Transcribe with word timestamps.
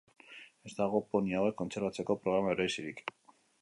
Ez 0.69 0.73
dago 0.79 1.03
poni 1.11 1.37
hauek 1.41 1.59
kontserbatzeko 1.63 2.19
programa 2.25 2.57
berezirik. 2.61 3.09